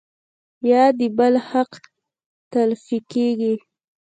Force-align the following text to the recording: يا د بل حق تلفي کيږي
يا 0.71 0.83
د 0.99 1.01
بل 1.17 1.33
حق 1.49 1.71
تلفي 2.53 2.99
کيږي 3.11 3.53